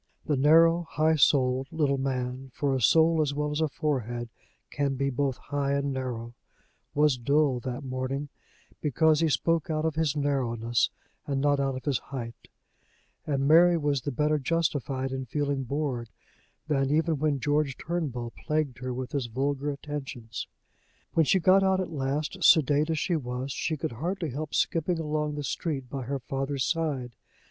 The 0.25 0.35
narrow, 0.35 0.87
high 0.89 1.13
souled 1.15 1.67
little 1.71 1.99
man 1.99 2.49
for 2.55 2.73
a 2.73 2.81
soul 2.81 3.21
as 3.21 3.35
well 3.35 3.51
as 3.51 3.61
a 3.61 3.67
forehead 3.69 4.29
can 4.71 4.95
be 4.95 5.11
both 5.11 5.37
high 5.37 5.73
and 5.73 5.93
narrow 5.93 6.33
was 6.95 7.19
dull 7.19 7.59
that 7.59 7.83
morning 7.83 8.29
because 8.81 9.19
he 9.19 9.29
spoke 9.29 9.69
out 9.69 9.85
of 9.85 9.93
his 9.93 10.17
narrowness, 10.17 10.89
and 11.27 11.39
not 11.39 11.59
out 11.59 11.75
of 11.75 11.85
his 11.85 11.99
height; 11.99 12.47
and 13.27 13.47
Mary 13.47 13.77
was 13.77 14.01
better 14.01 14.39
justified 14.39 15.11
in 15.11 15.25
feeling 15.27 15.65
bored 15.65 16.09
than 16.67 16.89
even 16.89 17.19
when 17.19 17.39
George 17.39 17.77
Turnbull 17.77 18.33
plagued 18.35 18.79
her 18.79 18.95
with 18.95 19.11
his 19.11 19.27
vulgar 19.27 19.69
attentions. 19.69 20.47
When 21.13 21.25
she 21.27 21.39
got 21.39 21.61
out 21.61 21.79
at 21.79 21.91
last, 21.91 22.37
sedate 22.43 22.89
as 22.89 22.97
she 22.97 23.15
was, 23.15 23.51
she 23.51 23.77
could 23.77 23.91
hardly 23.91 24.31
help 24.31 24.55
skipping 24.55 24.97
along 24.97 25.35
the 25.35 25.43
street 25.43 25.91
by 25.91 26.05
her 26.05 26.17
father's 26.17 26.65
side. 26.65 27.13